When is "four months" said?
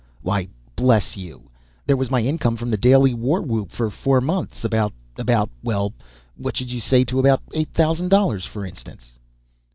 3.91-4.63